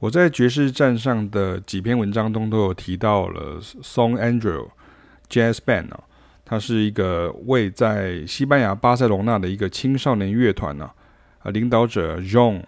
[0.00, 4.70] 我在爵士站上的几篇文章中都有提到了 Song Andrew
[5.28, 6.00] Jazz Band 啊，
[6.42, 10.90] 它是一个位在西班牙巴塞隆纳的一个青少年乐团呢，
[11.40, 12.62] 啊，领导者 John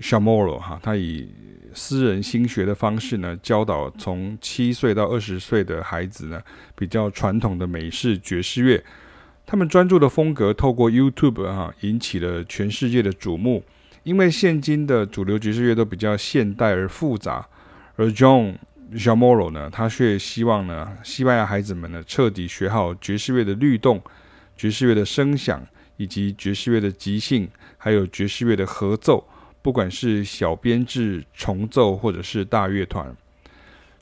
[0.00, 1.32] Chamorro 哈，他以
[1.72, 6.42] 私人兴学的方式呢，教导从七岁到二十岁的孩子呢，
[6.74, 8.82] 比较传统的美式爵士乐。
[9.46, 13.62] 他们专注的风格透过 YouTube 哈，引起了全世界的瞩目。
[14.04, 17.46] 因为现今的主流爵士乐都比较现代而复杂，
[17.96, 18.56] 而 John
[18.92, 24.00] Chamorro 呢，他却希望呢，西班牙孩子们呢，彻底学好爵士乐的律动、
[24.56, 25.66] 爵士乐的声响，
[25.96, 29.26] 以及爵士乐的即兴，还有爵士乐的合奏，
[29.62, 33.16] 不管是小编制重奏或者是大乐团。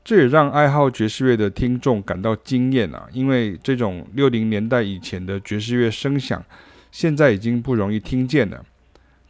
[0.05, 3.07] 这也让爱好爵士乐的听众感到惊艳啊！
[3.12, 6.45] 因为这种六零年代以前的爵士乐声响，
[6.91, 8.65] 现在已经不容易听见了。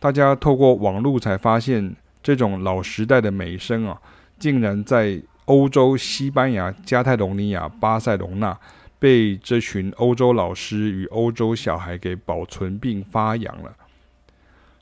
[0.02, 4.02] 大家透过网络才发现，这种老时代的美声啊，
[4.36, 8.58] 竟然在欧洲西班牙加泰隆尼亚巴塞隆纳
[8.98, 13.76] 被这群欧洲老师与欧洲小孩给保存并发扬了。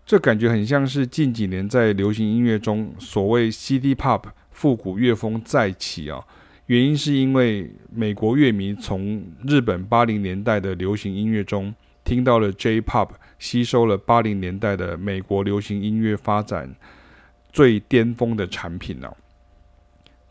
[0.07, 6.25] 这感觉很像是近几年在流行音乐中所谓 CD Pop 复古乐风再起啊，
[6.65, 11.75] 原因是因为美国乐迷从日本八零年代的流行音乐中
[12.11, 13.11] 听到了 J-Pop。
[13.39, 16.75] 吸收了八零年代的美国流行音乐发展
[17.51, 19.11] 最巅峰的产品呢。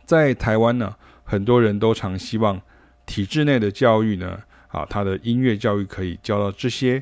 [0.06, 2.62] 在台湾呢，很多人都常希望
[3.08, 7.02] 体制内的教育呢，啊，他的音乐教育可以教到这些。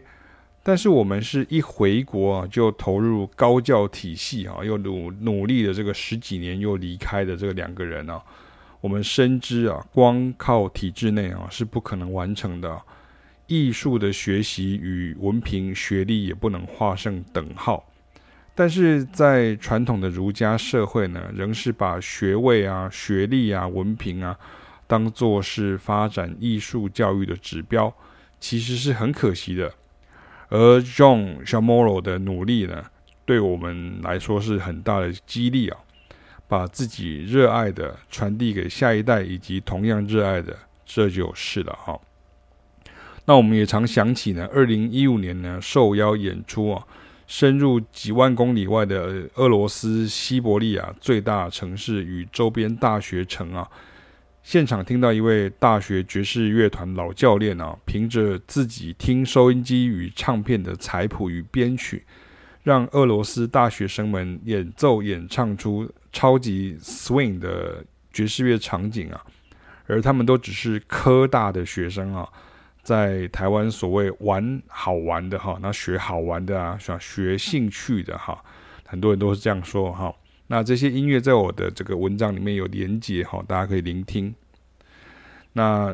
[0.64, 8.24] 但是我们是一回国啊，就投入高教体系啊，又努努力的这个十几年又离开的这个两个人啊，
[8.80, 12.82] 我们深知啊，光靠体制内啊是不可能完成的。
[13.48, 17.90] 艺术的学习与文凭学历也不能画上等号，
[18.54, 24.38] 但是在传统的儒家社会呢，仍是把学位啊、学历啊、文凭啊，
[24.86, 27.94] 当作是发展艺术教育的指标，
[28.40, 29.74] 其实是很可惜的。
[30.50, 32.84] 而 John Shamorro 的努力呢，
[33.26, 35.78] 对我们来说是很大的激励啊，
[36.48, 42.00] 把自己热爱的传递给下一代，以及同样热爱的，这就是了哈。
[43.30, 46.82] 那我们也常想起呢，二零一五年呢，受邀演出啊，
[47.28, 53.70] 深入几万公里外的俄罗斯西伯利亚最大城市与周边大学城啊，
[54.44, 62.06] 现场听到一位大学爵士乐团老教练啊，凭着自己听收音机与唱片的采谱与编曲，
[62.64, 67.84] 让俄罗斯大学生们演奏演唱出超级 swing 的
[68.14, 69.22] 爵士乐场景啊，
[69.86, 72.26] 而他们都只是科大的学生啊。
[72.88, 78.42] 在台湾，所谓玩好玩的哈，那学好玩的啊，想学兴趣的哈，
[78.86, 80.16] 很多人都是这样说哈。
[80.48, 84.34] 那这些音乐在我的这个文章里面有连结哈，大家可以聆听。
[85.52, 85.94] 那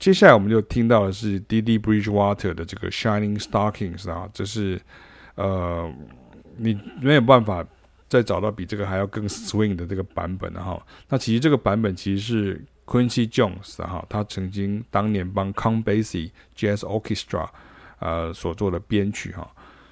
[0.00, 4.80] 接下来我们就听到的是 d d Bridgewater 的这个 Shining Stockings 啊，这是
[5.36, 5.88] 呃，
[6.56, 7.64] 你没有办法
[8.08, 10.84] 再找到比这个还要更 swing 的这个版本的哈。
[11.08, 12.64] 那其实这个版本其实是。
[12.88, 17.46] Quincy Jones 哈，他曾经当年帮 Count Basie Jazz Orchestra
[17.98, 19.46] 呃所做的编曲哈，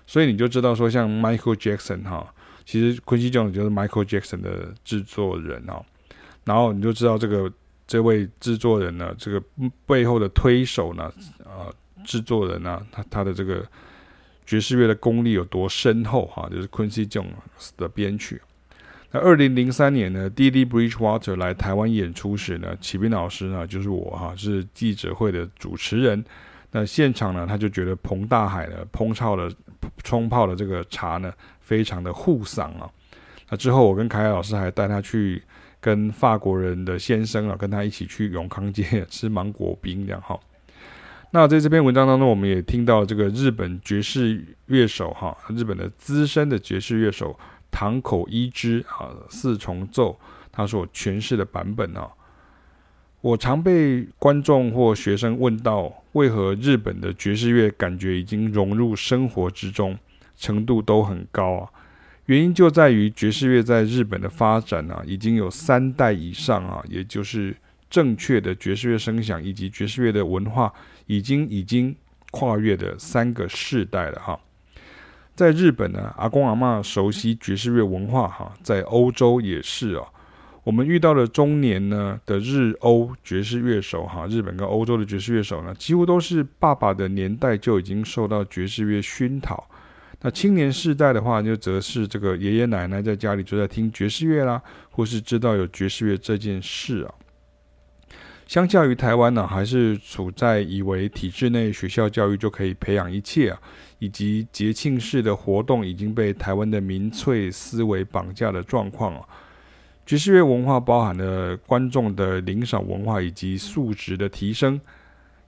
[0.07, 2.33] 所以你就知道说像 Michael Jackson 哈，
[2.65, 5.85] 其实 Quincy Jones 就是 Michael Jackson 的制作人哦，
[6.45, 7.53] 然后你就知道这个
[7.87, 9.43] 这位制作人呢，这个
[9.85, 11.13] 背后的推手呢，
[11.45, 11.71] 呃，
[12.03, 13.63] 制作人呢，他他的这个
[14.47, 18.41] 爵士乐的功力有多深厚哈，就是 Quincy Jones 的编曲。
[19.13, 26.25] 那二零零三年呢，Dee Dee Bridgewater 来台湾演出时呢，启斌老师呢就是我哈，是记者会的主持人。
[26.73, 29.51] 那现场呢，他就觉得彭大海呢烹炒的
[30.03, 32.91] 冲泡的这个茶呢，非常的护嗓啊。
[33.49, 35.41] 那之后，我跟凯凯老师还带他去
[35.81, 40.39] 跟法国人的先生啊，跟他一起去永康街吃芒果冰这样哈。
[41.31, 47.39] 那在这篇文章当中，我们也听到这个日本爵士乐手哈，日本的资深的爵士乐手。
[47.77, 50.19] 堂口一之啊，四重奏，
[50.51, 52.11] 他所诠释的版本啊，
[53.21, 59.99] 我常被观众或学生问到，为何日本的爵士乐感觉已经融入生活之中，
[60.39, 61.69] 程度都很高啊？
[62.25, 67.55] 原因就在于爵士乐在日本的发展啊，已经有三代以上啊，也就是
[67.91, 70.73] 正确的爵士乐声响以及爵士乐的文化，
[71.05, 71.95] 已经已经
[72.31, 74.41] 跨越的三个世代了哈。
[75.37, 80.09] 在日本呢，阿公阿嬷熟悉爵士乐文化哈，在欧洲也是哦。
[80.65, 89.63] 我们遇到了中年呢的日欧爵士乐手哈，日本跟欧洲的爵士乐手呢，几乎都是爸爸的年代就已经受到爵士乐熏陶。
[90.23, 94.61] 那青年世代的话，就则是这个爷爷奶奶在家里就在听爵士乐啦，
[94.91, 97.15] 或是知道有爵士乐这件事啊。
[98.47, 103.59] 相较于台湾呢，还是处在以为体制内学校教育就可以培养一切啊，
[103.99, 109.23] 以及节庆式的活动已经被台湾的民粹思维绑架的状况啊。
[110.07, 114.81] 爵士乐文化包含了观众的领赏文化以及素质的提升。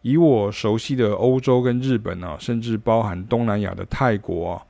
[0.03, 4.63] 以我熟悉的欧洲跟日本啊，甚至包含东南亚的泰国啊，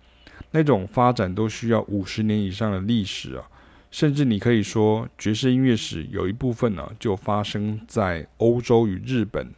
[0.51, 3.45] 那种发展都需要五十年以上的历史啊。
[3.91, 9.51] 甚至你可以说，爵士音乐史有一部分呢，就发生在欧洲与日本。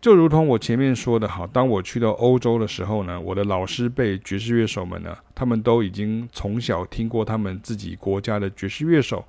[0.00, 9.24] 就如同我前面说的，好，当我去到欧洲的时候呢，我的老师辈爵士乐手们呢，他们都已经从小听过他们自己国家的爵士乐手，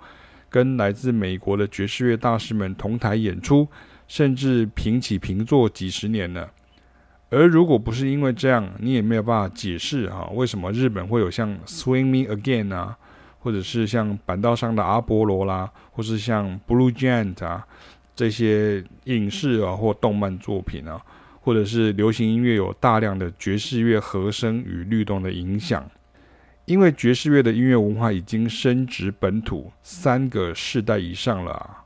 [0.50, 3.66] 跟来自美国的爵士乐大师们同台演出，
[4.10, 6.52] 甚至平起平坐几十年了。
[7.30, 12.98] 而如果不是因为这样，你也没有办法解释哈，为什么日本会有像《Swing Me Again》啊。
[13.46, 17.64] 或者是像板道上的阿波罗啦，或是像 Blue Giant 啊
[18.16, 21.00] 这些影视啊或动漫作品啊，
[21.42, 25.88] 或者是流行音乐有大量的爵士乐和声与律动的影响，
[26.66, 31.85] 因为爵士乐的音乐文化已经升值本土三个世代以上了啊。